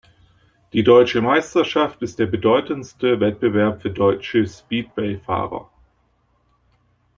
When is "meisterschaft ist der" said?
1.21-2.25